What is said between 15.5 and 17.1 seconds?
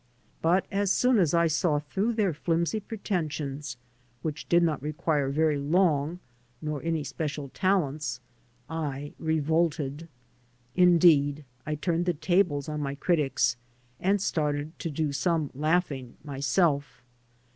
laughing myself.